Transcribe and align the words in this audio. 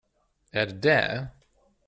Är 0.51 0.65
det 0.65 0.73
där? 0.81 1.27